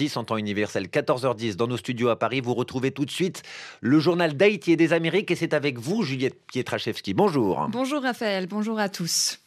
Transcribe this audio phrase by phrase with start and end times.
[0.00, 2.40] 14h10 en temps universel, 14h10 dans nos studios à Paris.
[2.40, 3.42] Vous retrouvez tout de suite
[3.80, 7.14] le journal d'Haïti et des Amériques et c'est avec vous, Juliette Pietraszewski.
[7.14, 7.68] Bonjour.
[7.70, 9.38] Bonjour Raphaël, bonjour à tous.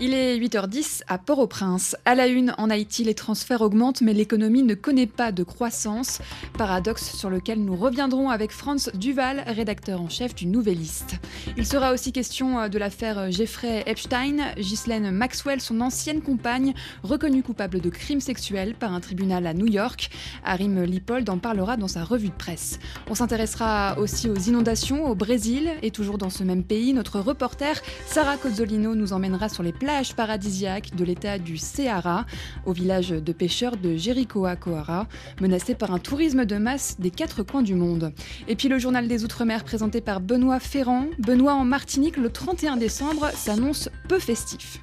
[0.00, 1.96] Il est 8h10 à Port-au-Prince.
[2.04, 6.20] À la une, en Haïti, les transferts augmentent, mais l'économie ne connaît pas de croissance.
[6.56, 11.16] Paradoxe sur lequel nous reviendrons avec Franz Duval, rédacteur en chef du Nouvelliste.
[11.56, 14.54] Il sera aussi question euh, de l'affaire Jeffrey Epstein.
[14.56, 19.66] Ghislaine Maxwell, son ancienne compagne, reconnue coupable de crimes sexuels par un tribunal à New
[19.66, 20.10] York.
[20.44, 22.78] Harim Lipold en parlera dans sa revue de presse.
[23.10, 27.82] On s'intéressera aussi aux inondations au Brésil et toujours dans ce même pays, notre reporter
[28.06, 32.26] Sarah Cozzolino nous emmènera sur les plages plage paradisiaque de l'état du Ceará,
[32.66, 35.08] au village de pêcheurs de Jericoa-Coara,
[35.40, 38.12] menacé par un tourisme de masse des quatre coins du monde.
[38.48, 41.06] Et puis le journal des Outre-mer présenté par Benoît Ferrand.
[41.18, 44.78] Benoît en Martinique le 31 décembre s'annonce peu festif.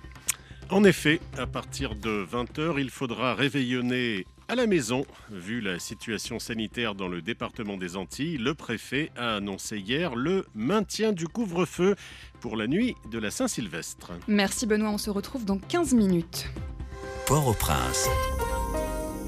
[0.71, 5.05] En effet, à partir de 20h, il faudra réveillonner à la maison.
[5.29, 10.45] Vu la situation sanitaire dans le département des Antilles, le préfet a annoncé hier le
[10.53, 11.95] maintien du couvre-feu
[12.41, 14.11] pour la nuit de la Saint-Sylvestre.
[14.27, 16.47] Merci Benoît, on se retrouve dans 15 minutes.
[17.27, 18.07] Port-au-Prince,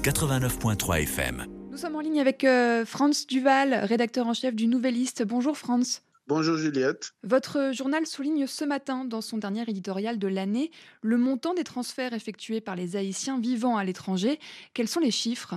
[0.02, 1.46] 89.3 FM.
[1.70, 5.24] Nous sommes en ligne avec euh, Franz Duval, rédacteur en chef du Nouvelliste.
[5.24, 6.02] Bonjour Franz.
[6.28, 7.14] Bonjour Juliette.
[7.22, 12.12] Votre journal souligne ce matin, dans son dernier éditorial de l'année, le montant des transferts
[12.12, 14.38] effectués par les Haïtiens vivant à l'étranger.
[14.74, 15.54] Quels sont les chiffres?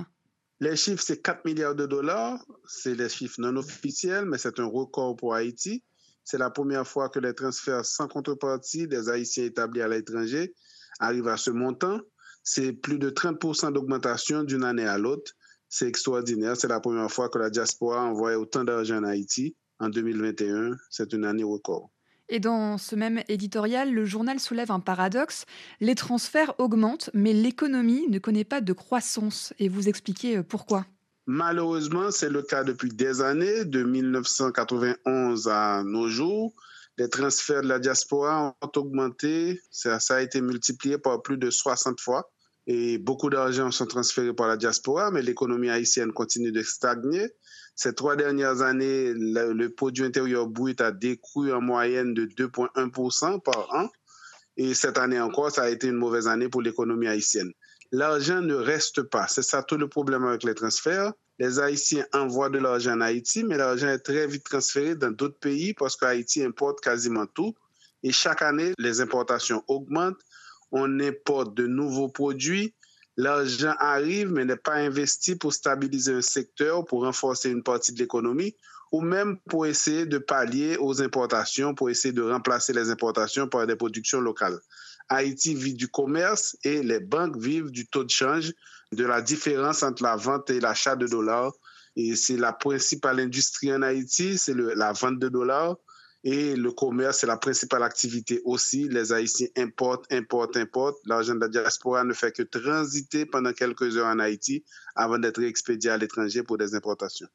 [0.60, 2.42] Les chiffres, c'est 4 milliards de dollars.
[2.66, 5.82] C'est les chiffres non officiels, mais c'est un record pour Haïti.
[6.24, 10.54] C'est la première fois que les transferts sans contrepartie des Haïtiens établis à l'étranger
[11.00, 12.00] arrivent à ce montant.
[12.44, 15.32] C'est plus de 30% d'augmentation d'une année à l'autre.
[15.68, 16.56] C'est extraordinaire.
[16.56, 20.76] C'est la première fois que la diaspora envoie autant d'argent en Haïti en 2021.
[20.90, 21.90] C'est une année record.
[22.28, 25.44] Et dans ce même éditorial, le journal soulève un paradoxe.
[25.80, 29.52] Les transferts augmentent, mais l'économie ne connaît pas de croissance.
[29.58, 30.86] Et vous expliquez euh, pourquoi
[31.26, 36.54] Malheureusement, c'est le cas depuis des années, de 1991 à nos jours.
[36.98, 39.60] Les transferts de la diaspora ont augmenté.
[39.70, 42.30] Ça, ça a été multiplié par plus de 60 fois.
[42.66, 47.28] Et beaucoup d'argent sont transférés par la diaspora, mais l'économie haïtienne continue de stagner.
[47.74, 53.68] Ces trois dernières années, le, produit intérieur brut a décru en moyenne de 2,1% par
[53.74, 53.88] an.
[54.56, 57.52] Et cette année encore, ça a été une mauvaise année pour l'économie haïtienne.
[57.90, 59.26] L'argent ne reste pas.
[59.28, 61.12] C'est ça tout le problème avec les transferts.
[61.38, 65.38] Les Haïtiens envoient de l'argent en Haïti, mais l'argent est très vite transféré dans d'autres
[65.38, 67.54] pays parce qu'Haïti importe quasiment tout.
[68.02, 70.20] Et chaque année, les importations augmentent.
[70.70, 72.74] On importe de nouveaux produits
[73.16, 77.98] l'argent arrive mais n'est pas investi pour stabiliser un secteur, pour renforcer une partie de
[77.98, 78.54] l'économie
[78.92, 83.66] ou même pour essayer de pallier aux importations, pour essayer de remplacer les importations par
[83.66, 84.58] des productions locales.
[85.08, 88.52] Haïti vit du commerce et les banques vivent du taux de change,
[88.92, 91.52] de la différence entre la vente et l'achat de dollars.
[91.96, 95.76] Et c'est la principale industrie en Haïti, c'est la vente de dollars.
[96.24, 98.88] Et le commerce, c'est la principale activité aussi.
[98.88, 100.98] Les Haïtiens importent, importent, importent.
[101.04, 105.42] L'argent de la diaspora ne fait que transiter pendant quelques heures en Haïti avant d'être
[105.42, 107.26] expédié à l'étranger pour des importations.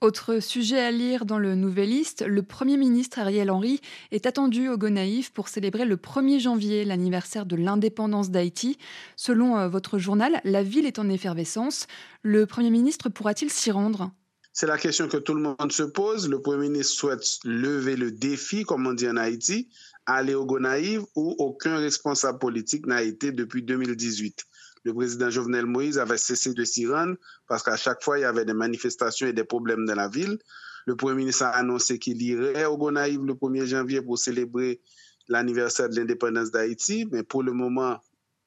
[0.00, 3.80] Autre sujet à lire dans le Nouvelliste, le Premier ministre Ariel Henry
[4.12, 8.78] est attendu au Gonaïf pour célébrer le 1er janvier l'anniversaire de l'indépendance d'Haïti.
[9.16, 11.88] Selon euh, votre journal, la ville est en effervescence.
[12.22, 14.12] Le Premier ministre pourra-t-il s'y rendre?
[14.56, 16.30] C'est la question que tout le monde se pose.
[16.30, 19.68] Le Premier ministre souhaite lever le défi, comme on dit en Haïti,
[20.06, 24.46] aller au Gonaïve où aucun responsable politique n'a été depuis 2018.
[24.84, 27.16] Le président Jovenel Moïse avait cessé de s'y rendre
[27.46, 30.38] parce qu'à chaque fois, il y avait des manifestations et des problèmes dans la ville.
[30.86, 34.80] Le Premier ministre a annoncé qu'il irait au Gonaïve le 1er janvier pour célébrer
[35.28, 37.98] l'anniversaire de l'indépendance d'Haïti, mais pour le moment,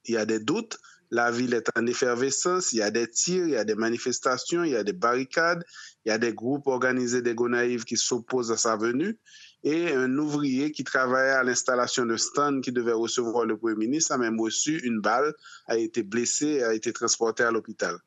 [0.06, 0.80] il y a des doutes.
[1.12, 4.64] La ville est en effervescence, il y a des tirs, il y a des manifestations,
[4.64, 5.64] il y a des barricades,
[6.06, 9.18] il y a des groupes organisés des Gonaïves qui s'opposent à sa venue
[9.64, 14.14] et un ouvrier qui travaillait à l'installation de stand qui devait recevoir le Premier ministre
[14.14, 15.34] a même reçu une balle,
[15.68, 17.98] a été blessé et a été transporté à l'hôpital.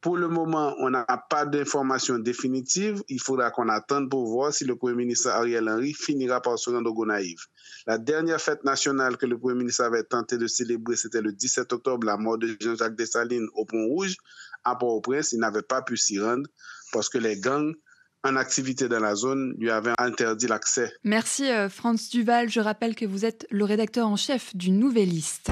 [0.00, 3.02] Pour le moment, on n'a pas d'informations définitives.
[3.08, 6.70] Il faudra qu'on attende pour voir si le Premier ministre Ariel Henry finira par se
[6.70, 7.40] rendre au Gonaïve.
[7.86, 11.72] La dernière fête nationale que le Premier ministre avait tenté de célébrer, c'était le 17
[11.74, 14.16] octobre, la mort de Jean-Jacques Dessalines au Pont-Rouge.
[14.64, 16.48] À Port-au-Prince, il n'avait pas pu s'y rendre
[16.92, 17.74] parce que les gangs
[18.24, 20.92] en activité dans la zone lui avaient interdit l'accès.
[21.04, 22.48] Merci euh, Franz Duval.
[22.50, 25.50] Je rappelle que vous êtes le rédacteur en chef du Nouvelliste.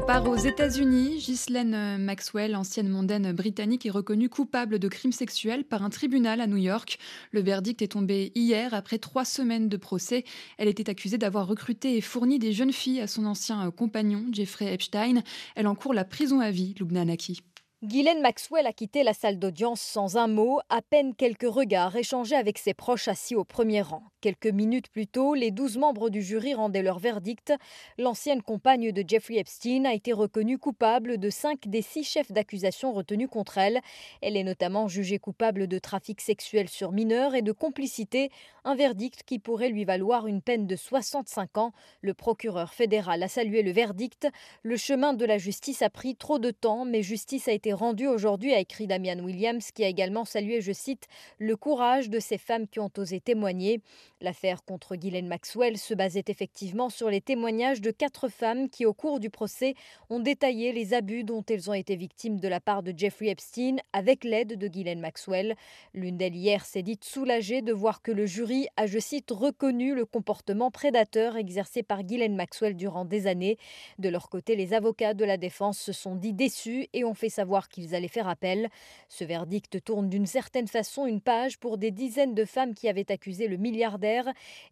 [0.00, 1.18] On part aux États-Unis.
[1.18, 6.46] Ghislaine Maxwell, ancienne mondaine britannique, est reconnue coupable de crimes sexuels par un tribunal à
[6.46, 7.00] New York.
[7.32, 10.22] Le verdict est tombé hier après trois semaines de procès.
[10.56, 14.72] Elle était accusée d'avoir recruté et fourni des jeunes filles à son ancien compagnon, Jeffrey
[14.72, 15.22] Epstein.
[15.56, 17.42] Elle encourt la prison à vie, Lubna Naki.
[17.84, 22.34] Guylaine Maxwell a quitté la salle d'audience sans un mot, à peine quelques regards échangés
[22.34, 24.02] avec ses proches assis au premier rang.
[24.20, 27.52] Quelques minutes plus tôt, les douze membres du jury rendaient leur verdict.
[27.98, 32.92] L'ancienne compagne de Jeffrey Epstein a été reconnue coupable de cinq des six chefs d'accusation
[32.92, 33.80] retenus contre elle.
[34.20, 38.30] Elle est notamment jugée coupable de trafic sexuel sur mineurs et de complicité,
[38.64, 41.72] un verdict qui pourrait lui valoir une peine de 65 ans.
[42.00, 44.26] Le procureur fédéral a salué le verdict.
[44.64, 48.08] Le chemin de la justice a pris trop de temps, mais justice a été rendu
[48.08, 51.06] aujourd'hui, a écrit Damian Williams, qui a également salué, je cite,
[51.38, 53.80] le courage de ces femmes qui ont osé témoigner.
[54.20, 58.92] L'affaire contre Ghislaine Maxwell se basait effectivement sur les témoignages de quatre femmes qui, au
[58.92, 59.76] cours du procès,
[60.10, 63.76] ont détaillé les abus dont elles ont été victimes de la part de Jeffrey Epstein
[63.92, 65.54] avec l'aide de Ghislaine Maxwell.
[65.94, 69.94] L'une d'elles hier s'est dite soulagée de voir que le jury a, je cite, reconnu
[69.94, 73.56] le comportement prédateur exercé par Ghislaine Maxwell durant des années.
[74.00, 77.28] De leur côté, les avocats de la défense se sont dit déçus et ont fait
[77.28, 78.68] savoir qu'ils allaient faire appel.
[79.08, 83.12] Ce verdict tourne d'une certaine façon une page pour des dizaines de femmes qui avaient
[83.12, 84.07] accusé le milliardaire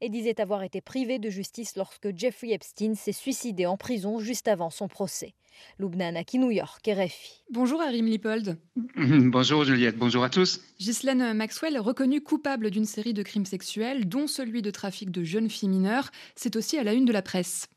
[0.00, 4.48] et disaient avoir été privées de justice lorsque Jeffrey Epstein s'est suicidé en prison juste
[4.48, 5.34] avant son procès.
[5.78, 7.42] Lubnan qui New York, RFI.
[7.50, 8.58] Bonjour Arim Lipold.
[8.96, 10.60] Bonjour Juliette, bonjour à tous.
[10.78, 15.48] Ghislaine Maxwell, reconnue coupable d'une série de crimes sexuels, dont celui de trafic de jeunes
[15.48, 17.68] filles mineures, c'est aussi à la une de la presse.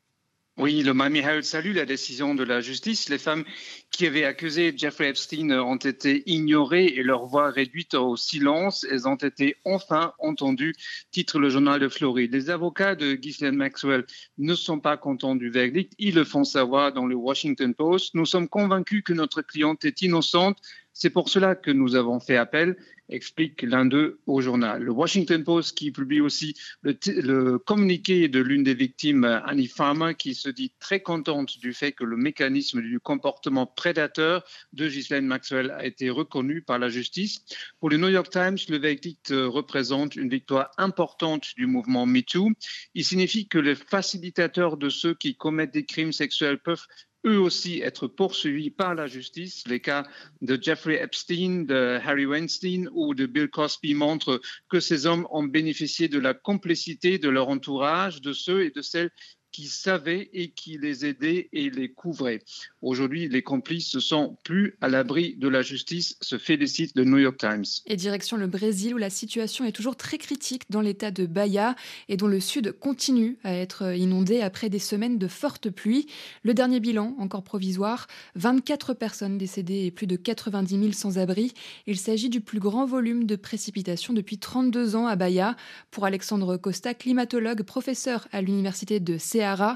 [0.61, 3.07] Oui, le Miami Herald salue la décision de la justice.
[3.07, 3.45] Les femmes
[3.91, 8.85] qui avaient accusé Jeffrey Epstein ont été ignorées et leur voix réduite au silence.
[8.91, 10.75] Elles ont été enfin entendues,
[11.11, 12.33] titre le journal de Floride.
[12.33, 14.05] Les avocats de Ghislaine Maxwell
[14.37, 15.93] ne sont pas contents du verdict.
[15.97, 18.13] Ils le font savoir dans le Washington Post.
[18.13, 20.57] Nous sommes convaincus que notre cliente est innocente.
[20.91, 22.75] C'est pour cela que nous avons fait appel
[23.09, 24.83] explique l'un d'eux au journal.
[24.83, 30.35] Le Washington Post qui publie aussi le, communiqué de l'une des victimes, Annie Farmer, qui
[30.35, 35.71] se dit très contente du fait que le mécanisme du comportement prédateur de Ghislaine Maxwell
[35.71, 37.43] a été reconnu par la justice.
[37.79, 42.49] Pour le New York Times, le verdict représente une victoire importante du mouvement MeToo.
[42.93, 46.85] Il signifie que les facilitateurs de ceux qui commettent des crimes sexuels peuvent
[47.25, 49.63] eux aussi être poursuivis par la justice.
[49.67, 50.05] Les cas
[50.41, 55.43] de Jeffrey Epstein, de Harry Weinstein ou de Bill Cosby montrent que ces hommes ont
[55.43, 59.11] bénéficié de la complicité de leur entourage, de ceux et de celles
[59.51, 62.41] qui savaient et qui les aidaient et les couvraient.
[62.81, 67.17] Aujourd'hui, les complices ne sont plus à l'abri de la justice, se félicite le New
[67.17, 67.65] York Times.
[67.85, 71.75] Et direction le Brésil, où la situation est toujours très critique dans l'état de Bahia
[72.07, 76.07] et dont le sud continue à être inondé après des semaines de fortes pluies.
[76.43, 81.53] Le dernier bilan, encore provisoire, 24 personnes décédées et plus de 90 000 sans-abri.
[81.87, 85.55] Il s'agit du plus grand volume de précipitations depuis 32 ans à Bahia.
[85.91, 89.75] Pour Alexandre Costa, climatologue, professeur à l'université de C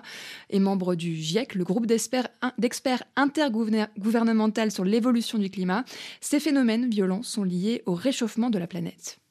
[0.50, 2.27] est membre du GIEC, le groupe d'experts
[3.15, 5.86] intergouvernemental sur l'évolution du climat.
[6.21, 9.23] Ces phénomènes violents sont liés au réchauffement de la planète.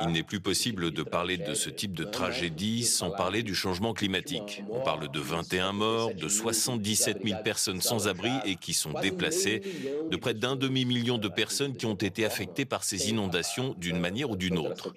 [0.00, 3.92] Il n'est plus possible de parler de ce type de tragédie sans parler du changement
[3.94, 4.64] climatique.
[4.72, 9.62] On parle de 21 morts, de 77 000 personnes sans abri et qui sont déplacées,
[10.10, 14.30] de près d'un demi-million de personnes qui ont été affectées par ces inondations d'une manière
[14.30, 14.92] ou d'une autre.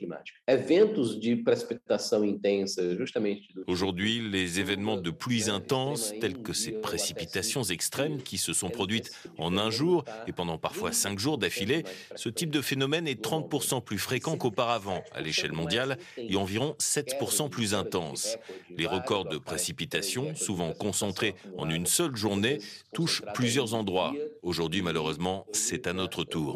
[3.67, 9.11] Aujourd'hui, les événements de pluie intenses, tels que ces précipitations extrêmes qui se sont produites
[9.37, 11.83] en un jour et pendant parfois cinq jours d'affilée,
[12.15, 17.49] ce type de phénomène est 30% plus fréquent qu'auparavant à l'échelle mondiale et environ 7%
[17.49, 18.37] plus intense.
[18.75, 22.59] Les records de précipitations, souvent concentrés en une seule journée,
[22.93, 24.13] touchent plusieurs endroits.
[24.41, 26.55] Aujourd'hui, malheureusement, c'est à notre tour.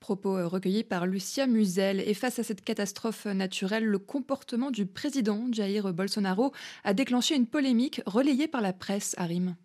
[0.00, 2.00] Propos euh, recueillis par Lucia Musel.
[2.00, 6.52] Et face à cette catastrophe naturelle, le comportement du président Jair Bolsonaro
[6.84, 9.56] a déclenché une polémique relayée par la presse à Rime.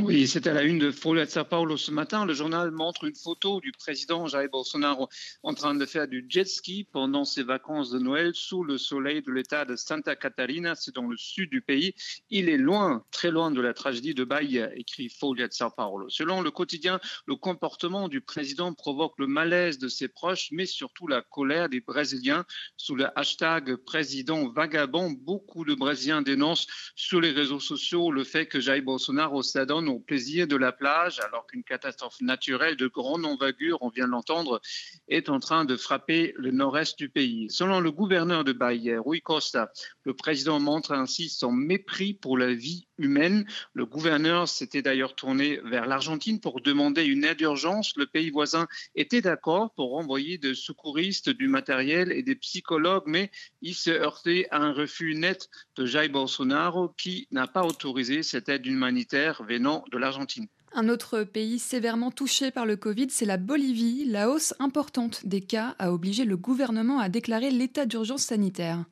[0.00, 2.24] Oui, c'est à la une de Folha de Sao Paulo ce matin.
[2.24, 5.06] Le journal montre une photo du président Jair Bolsonaro
[5.42, 9.20] en train de faire du jet ski pendant ses vacances de Noël sous le soleil
[9.20, 10.74] de l'état de Santa Catarina.
[10.76, 11.94] C'est dans le sud du pays.
[12.30, 16.08] Il est loin, très loin de la tragédie de Bahia, écrit Folha de Sao Paulo.
[16.08, 21.06] Selon le quotidien, le comportement du président provoque le malaise de ses proches, mais surtout
[21.06, 22.46] la colère des Brésiliens.
[22.78, 28.46] Sous le hashtag président vagabond, beaucoup de Brésiliens dénoncent sur les réseaux sociaux le fait
[28.46, 33.24] que Jair Bolsonaro s'adonne au plaisir de la plage, alors qu'une catastrophe naturelle de grande
[33.24, 34.60] envergure, on vient de l'entendre,
[35.08, 37.46] est en train de frapper le nord-est du pays.
[37.50, 39.72] Selon le gouverneur de Bahia, Rui Costa,
[40.04, 43.46] le président montre ainsi son mépris pour la vie humaine.
[43.74, 47.96] Le gouverneur s'était d'ailleurs tourné vers l'Argentine pour demander une aide d'urgence.
[47.96, 53.30] Le pays voisin était d'accord pour envoyer des secouristes, du matériel et des psychologues, mais
[53.60, 58.48] il s'est heurté à un refus net de Jair Bolsonaro qui n'a pas autorisé cette
[58.48, 60.46] aide humanitaire venant de l'Argentine.
[60.74, 64.04] Un autre pays sévèrement touché par le Covid, c'est la Bolivie.
[64.06, 68.84] La hausse importante des cas a obligé le gouvernement à déclarer l'état d'urgence sanitaire.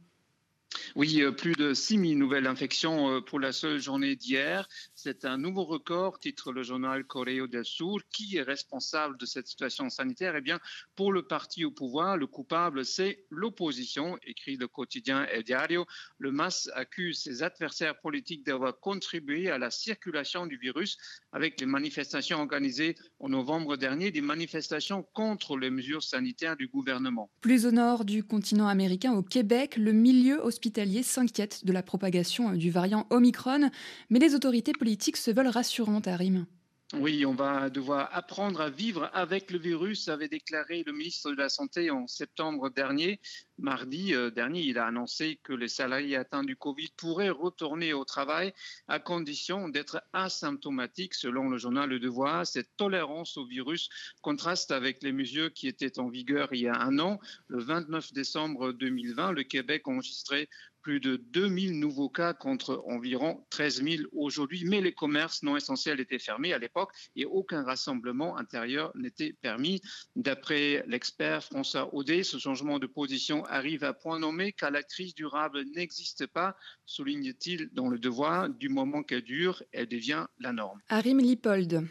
[0.94, 4.68] Oui, euh, plus de 6 000 nouvelles infections euh, pour la seule journée d'hier.
[5.02, 8.00] C'est un nouveau record, titre le journal Correo del Sur.
[8.12, 10.60] Qui est responsable de cette situation sanitaire Eh bien,
[10.94, 15.86] pour le parti au pouvoir, le coupable, c'est l'opposition, écrit le quotidien El Diario.
[16.18, 20.98] Le MAS accuse ses adversaires politiques d'avoir contribué à la circulation du virus
[21.32, 27.30] avec les manifestations organisées en novembre dernier, des manifestations contre les mesures sanitaires du gouvernement.
[27.40, 32.52] Plus au nord du continent américain, au Québec, le milieu hospitalier s'inquiètent de la propagation
[32.52, 33.70] du variant Omicron,
[34.10, 36.46] mais les autorités politiques se veulent rassurantes à.
[36.94, 41.36] Oui, on va devoir apprendre à vivre avec le virus, avait déclaré le ministre de
[41.36, 43.20] la Santé en septembre dernier.
[43.60, 48.04] Mardi euh, dernier, il a annoncé que les salariés atteints du Covid pourraient retourner au
[48.04, 48.54] travail
[48.88, 52.46] à condition d'être asymptomatiques, selon le journal Le Devoir.
[52.46, 53.90] Cette tolérance au virus
[54.22, 57.20] contraste avec les mesures qui étaient en vigueur il y a un an.
[57.48, 60.48] Le 29 décembre 2020, le Québec enregistrait
[60.82, 64.64] plus de 2000 nouveaux cas contre environ 13 000 aujourd'hui.
[64.64, 69.80] Mais les commerces non essentiels étaient fermés à l'époque et aucun rassemblement intérieur n'était permis.
[70.16, 75.14] D'après l'expert François Audet, ce changement de position arrive à point nommé car la crise
[75.14, 78.48] durable n'existe pas, souligne-t-il dans le devoir.
[78.48, 80.80] Du moment qu'elle dure, elle devient la norme.
[80.88, 81.86] Arim Lipold.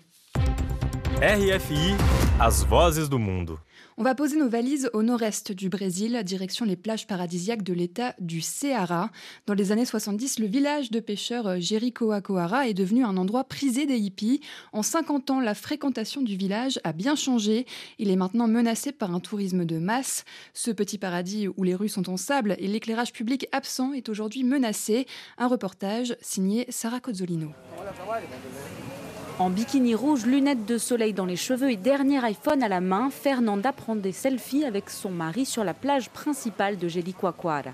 [1.21, 1.95] RFI,
[2.39, 3.59] as vozes do mundo.
[3.97, 8.15] On va poser nos valises au nord-est du Brésil, direction les plages paradisiaques de l'état
[8.21, 9.09] du Ceará.
[9.45, 13.97] Dans les années 70, le village de pêcheurs Jericoacoara est devenu un endroit prisé des
[13.97, 14.39] hippies.
[14.71, 17.65] En 50 ans, la fréquentation du village a bien changé.
[17.97, 20.23] Il est maintenant menacé par un tourisme de masse.
[20.53, 24.45] Ce petit paradis où les rues sont en sable et l'éclairage public absent est aujourd'hui
[24.45, 25.05] menacé.
[25.37, 27.51] Un reportage signé Sarah Cozzolino.
[29.39, 33.09] En bikini rouge, lunettes de soleil dans les cheveux et dernier iPhone à la main,
[33.09, 37.71] Fernanda prend des selfies avec son mari sur la plage principale de Jericoacoara.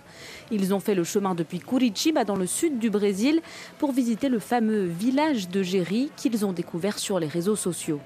[0.52, 3.42] Ils ont fait le chemin depuis Curitiba dans le sud du Brésil
[3.80, 8.00] pour visiter le fameux village de Jeri qu'ils ont découvert sur les réseaux sociaux.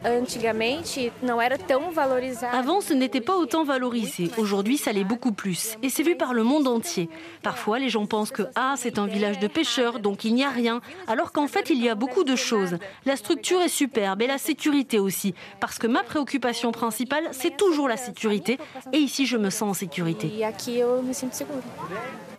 [2.54, 4.32] Avant, ce n'était pas autant valorisé.
[4.38, 5.76] Aujourd'hui, ça l'est beaucoup plus.
[5.84, 7.10] Et c'est vu par le monde entier.
[7.44, 10.50] Parfois, les gens pensent que ah, c'est un village de pêcheurs, donc il n'y a
[10.50, 10.80] rien.
[11.08, 12.78] Alors qu'en fait, il y a beaucoup de choses.
[13.06, 17.88] La structure est superbe et la sécurité aussi, parce que ma préoccupation principale, c'est toujours
[17.88, 18.60] la sécurité.
[18.94, 20.32] Et ici, je me sens en sécurité.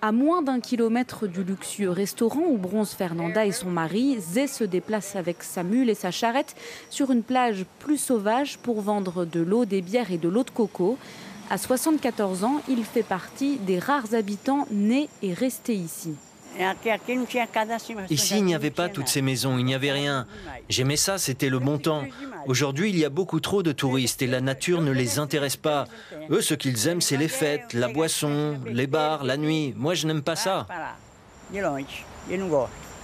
[0.02, 4.64] À moins d'un kilomètre du luxueux restaurant où bronze Fernanda et son mari, Zé se
[4.64, 6.54] déplace avec sa mule et sa charrette
[6.88, 10.50] sur une plage plus sauvage pour vendre de l'eau, des bières et de l'eau de
[10.50, 10.96] coco.
[11.50, 16.14] À 74 ans, il fait partie des rares habitants nés et restés ici.
[18.10, 20.26] Ici, il n'y avait pas toutes ces maisons, il n'y avait rien.
[20.68, 22.04] J'aimais ça, c'était le bon temps.
[22.46, 25.86] Aujourd'hui, il y a beaucoup trop de touristes et la nature ne les intéresse pas.
[26.30, 29.74] Eux, ce qu'ils aiment, c'est les fêtes, la boisson, les bars, la nuit.
[29.76, 30.66] Moi, je n'aime pas ça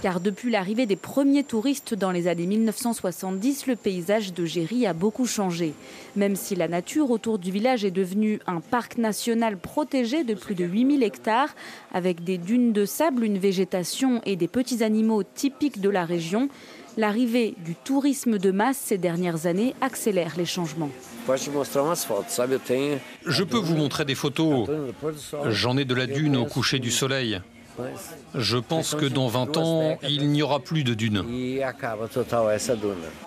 [0.01, 4.93] car depuis l'arrivée des premiers touristes dans les années 1970, le paysage de Géry a
[4.93, 5.73] beaucoup changé.
[6.15, 10.55] Même si la nature autour du village est devenue un parc national protégé de plus
[10.55, 11.55] de 8000 hectares,
[11.93, 16.49] avec des dunes de sable, une végétation et des petits animaux typiques de la région,
[16.95, 20.89] l'arrivée du tourisme de masse ces dernières années accélère les changements.
[23.25, 24.69] Je peux vous montrer des photos.
[25.49, 27.41] J'en ai de la dune au coucher du soleil.
[28.35, 31.23] Je pense que dans 20 ans, il n'y aura plus de dunes.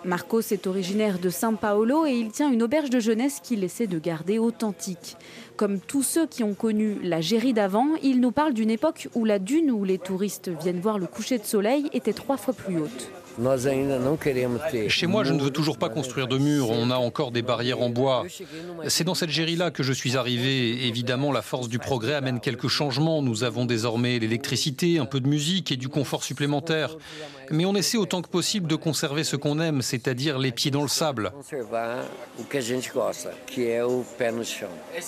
[0.05, 3.87] Marcos est originaire de São Paulo et il tient une auberge de jeunesse qu'il essaie
[3.87, 5.17] de garder authentique.
[5.57, 9.25] Comme tous ceux qui ont connu la Gérie d'avant, il nous parle d'une époque où
[9.25, 12.79] la dune où les touristes viennent voir le coucher de soleil était trois fois plus
[12.79, 13.11] haute.
[14.89, 16.71] Chez moi, je ne veux toujours pas construire de murs.
[16.71, 18.25] On a encore des barrières en bois.
[18.89, 20.87] C'est dans cette gérie-là que je suis arrivé.
[20.87, 23.23] Évidemment, la force du progrès amène quelques changements.
[23.23, 26.97] Nous avons désormais l'électricité, un peu de musique et du confort supplémentaire.
[27.51, 30.83] Mais on essaie autant que possible de conserver ce qu'on aime, c'est-à-dire les pieds dans
[30.83, 31.33] le sable.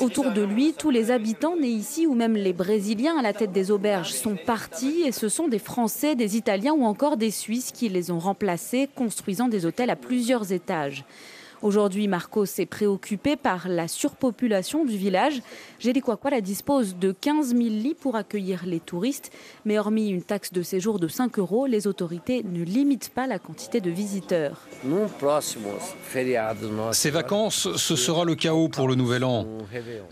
[0.00, 3.52] Autour de lui, tous les habitants nés ici ou même les Brésiliens à la tête
[3.52, 7.70] des auberges sont partis et ce sont des Français, des Italiens ou encore des Suisses
[7.70, 11.04] qui les ont remplacés, construisant des hôtels à plusieurs étages.
[11.62, 15.40] Aujourd'hui, Marcos est préoccupé par la surpopulation du village.
[15.78, 19.30] Jericoacoara dispose de 15 000 lits pour accueillir les touristes,
[19.64, 23.38] mais hormis une taxe de séjour de 5 euros, les autorités ne limitent pas la
[23.38, 24.66] quantité de visiteurs.
[26.90, 29.46] Ces vacances, ce sera le chaos pour le nouvel an.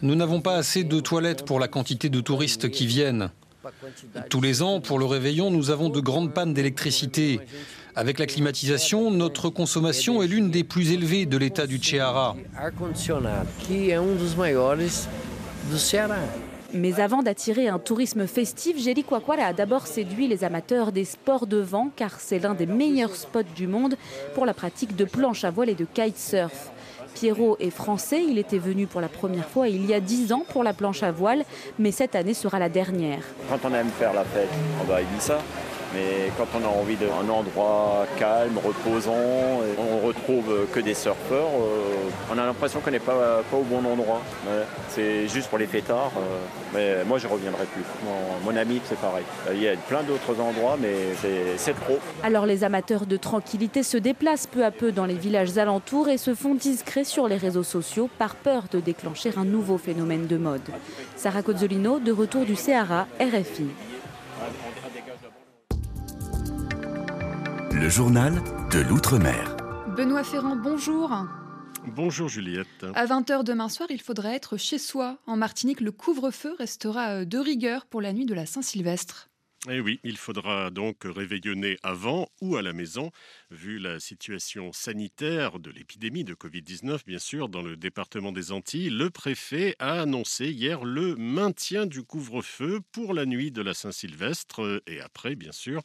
[0.03, 3.31] Nous n'avons pas assez de toilettes pour la quantité de touristes qui viennent.
[4.31, 7.41] Tous les ans, pour le réveillon, nous avons de grandes pannes d'électricité.
[7.97, 12.37] Avec la climatisation, notre consommation est l'une des plus élevées de l'État du Ceará.
[16.73, 21.57] Mais avant d'attirer un tourisme festif, Jericoacoara a d'abord séduit les amateurs des sports de
[21.57, 23.97] vent car c'est l'un des meilleurs spots du monde
[24.35, 26.71] pour la pratique de planche à voile et de kitesurf.
[27.15, 30.45] Pierrot est français, il était venu pour la première fois il y a dix ans
[30.49, 31.45] pour la planche à voile,
[31.81, 33.25] mais cette année sera la dernière.
[33.49, 34.49] Quand on aime faire la fête,
[34.81, 35.39] on va à Ibiza.
[35.95, 39.13] Mais quand on a envie d'un endroit calme, reposant,
[39.79, 44.23] on retrouve que des surfeurs, euh, on a l'impression qu'on n'est pas, au bon endroit.
[44.89, 46.13] c'est juste pour les fêtards.
[46.17, 46.39] Euh,
[46.75, 47.83] mais moi, je reviendrai plus.
[48.45, 49.25] Mon, ami, c'est pareil.
[49.53, 50.95] Il y a plein d'autres endroits, mais
[51.57, 51.99] c'est trop.
[52.23, 56.19] Alors les amateurs de tranquillité se déplacent peu à peu dans les villages alentours et
[56.19, 60.37] se font discrets sur les réseaux sociaux par peur de déclencher un nouveau phénomène de
[60.37, 60.61] mode.
[61.17, 63.67] Sarah Cozzolino, de retour du CRA, RFI.
[67.81, 68.35] Le journal
[68.71, 69.57] de l'Outre-mer.
[69.97, 71.17] Benoît Ferrand, bonjour.
[71.87, 72.85] Bonjour Juliette.
[72.95, 75.17] À 20h demain soir, il faudra être chez soi.
[75.27, 79.31] En Martinique, le couvre-feu restera de rigueur pour la nuit de la Saint-Sylvestre.
[79.69, 83.11] Eh oui, il faudra donc réveillonner avant ou à la maison,
[83.51, 88.89] vu la situation sanitaire de l'épidémie de Covid-19, bien sûr, dans le département des Antilles.
[88.89, 94.83] Le préfet a annoncé hier le maintien du couvre-feu pour la nuit de la Saint-Sylvestre
[94.87, 95.83] et après, bien sûr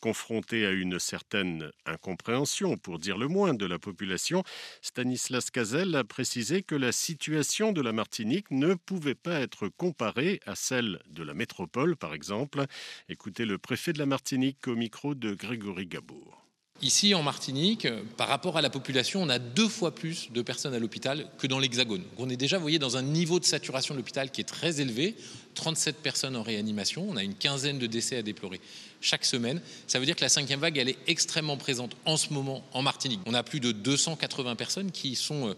[0.00, 4.42] confronté à une certaine incompréhension, pour dire le moins, de la population,
[4.82, 10.40] Stanislas Cazel a précisé que la situation de la Martinique ne pouvait pas être comparée
[10.46, 12.64] à celle de la métropole, par exemple.
[13.08, 16.39] Écoutez le préfet de la Martinique au micro de Grégory Gabour.
[16.82, 20.72] Ici, en Martinique, par rapport à la population, on a deux fois plus de personnes
[20.72, 22.02] à l'hôpital que dans l'Hexagone.
[22.16, 24.80] On est déjà, vous voyez, dans un niveau de saturation de l'hôpital qui est très
[24.80, 25.14] élevé.
[25.54, 27.06] 37 personnes en réanimation.
[27.06, 28.60] On a une quinzaine de décès à déplorer
[29.02, 29.60] chaque semaine.
[29.86, 32.80] Ça veut dire que la cinquième vague, elle est extrêmement présente en ce moment en
[32.80, 33.20] Martinique.
[33.26, 35.54] On a plus de 280 personnes qui sont euh,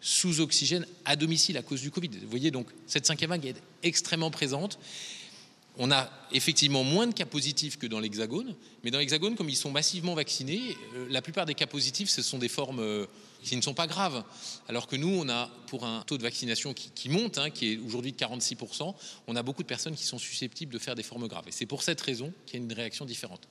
[0.00, 2.10] sous oxygène à domicile à cause du Covid.
[2.22, 4.78] Vous voyez, donc cette cinquième vague est extrêmement présente.
[5.82, 9.56] On a effectivement moins de cas positifs que dans l'Hexagone, mais dans l'Hexagone, comme ils
[9.56, 13.06] sont massivement vaccinés, euh, la plupart des cas positifs, ce sont des formes euh,
[13.42, 14.22] qui ne sont pas graves.
[14.68, 17.78] Alors que nous, on a, pour un taux de vaccination qui, monte, hein, qui est
[17.78, 18.94] aujourd'hui de 46%,
[19.26, 21.48] on a beaucoup de personnes qui sont susceptibles de faire des formes graves.
[21.48, 23.48] Et c'est pour cette raison qu'il y a une réaction différente.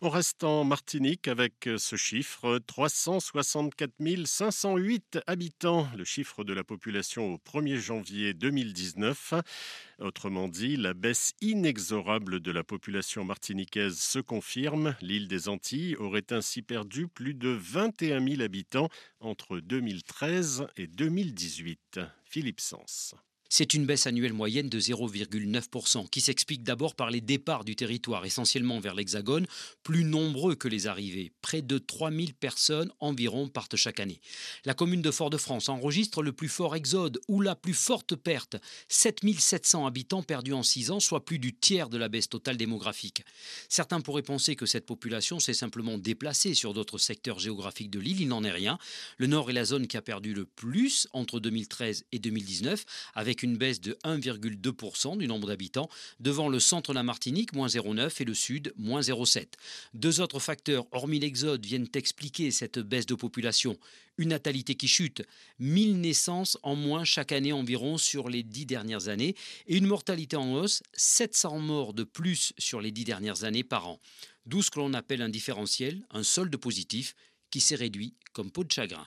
[0.00, 3.92] On reste en Martinique avec euh, ce chiffre 364
[4.26, 9.34] 508 habitants, le chiffre de la population au 1er janvier 2019.
[9.98, 14.94] Autrement dit, la baisse inexorable de la population martiniquaise se confirme.
[15.00, 21.98] L'île des Antilles aurait ainsi perdu plus de 21 000 habitants entre 2013 et 2018.
[22.24, 23.16] Philippe Sens.
[23.50, 28.26] C'est une baisse annuelle moyenne de 0,9% qui s'explique d'abord par les départs du territoire,
[28.26, 29.46] essentiellement vers l'Hexagone,
[29.82, 31.32] plus nombreux que les arrivées.
[31.40, 34.20] Près de 3000 personnes environ partent chaque année.
[34.66, 38.56] La commune de Fort-de-France enregistre le plus fort exode ou la plus forte perte.
[38.88, 43.24] 7700 habitants perdus en 6 ans, soit plus du tiers de la baisse totale démographique.
[43.70, 48.20] Certains pourraient penser que cette population s'est simplement déplacée sur d'autres secteurs géographiques de l'île.
[48.20, 48.78] Il n'en est rien.
[49.16, 52.84] Le nord est la zone qui a perdu le plus entre 2013 et 2019,
[53.14, 55.88] avec une baisse de 1,2% du nombre d'habitants,
[56.20, 59.46] devant le centre de la Martinique, moins 0,9, et le sud, moins 0,7.
[59.94, 63.78] Deux autres facteurs, hormis l'exode, viennent expliquer cette baisse de population.
[64.16, 65.22] Une natalité qui chute,
[65.58, 69.34] 1000 naissances en moins chaque année environ sur les dix dernières années,
[69.66, 73.88] et une mortalité en hausse, 700 morts de plus sur les dix dernières années par
[73.88, 74.00] an.
[74.46, 77.14] D'où ce que l'on appelle un différentiel, un solde positif,
[77.50, 79.06] qui s'est réduit comme peau de chagrin.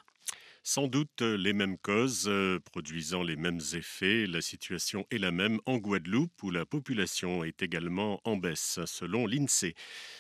[0.64, 4.28] Sans doute euh, les mêmes causes, euh, produisant les mêmes effets.
[4.28, 9.26] La situation est la même en Guadeloupe, où la population est également en baisse, selon
[9.26, 9.74] l'INSEE.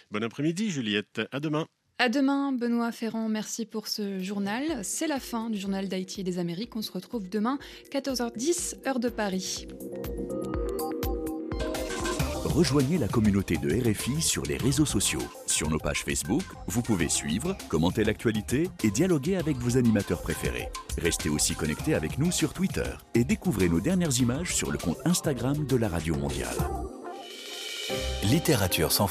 [0.09, 1.21] Bon après-midi, Juliette.
[1.31, 1.67] À demain.
[1.99, 3.29] À demain, Benoît Ferrand.
[3.29, 4.83] Merci pour ce journal.
[4.83, 6.75] C'est la fin du journal d'Haïti et des Amériques.
[6.75, 7.59] On se retrouve demain,
[7.91, 9.67] 14h10, heure de Paris.
[12.51, 15.21] Rejoignez la communauté de RFI sur les réseaux sociaux.
[15.45, 20.67] Sur nos pages Facebook, vous pouvez suivre, commenter l'actualité et dialoguer avec vos animateurs préférés.
[20.97, 24.97] Restez aussi connectés avec nous sur Twitter et découvrez nos dernières images sur le compte
[25.05, 26.57] Instagram de la Radio Mondiale.
[28.23, 29.07] Littérature sans